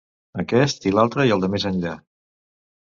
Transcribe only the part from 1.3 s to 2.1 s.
el de més enllà.